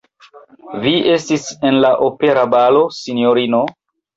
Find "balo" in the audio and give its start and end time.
2.55-2.83